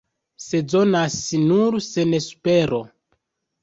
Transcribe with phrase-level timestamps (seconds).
[0.45, 2.85] Sezonas nur senespero.